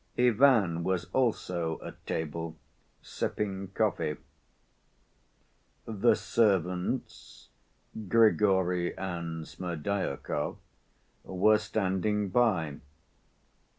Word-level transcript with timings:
Ivan 0.17 0.83
was 0.83 1.05
also 1.13 1.79
at 1.85 2.03
table, 2.07 2.57
sipping 3.03 3.67
coffee. 3.67 4.17
The 5.85 6.15
servants, 6.15 7.49
Grigory 8.07 8.97
and 8.97 9.45
Smerdyakov, 9.47 10.57
were 11.23 11.59
standing 11.59 12.29
by. 12.29 12.77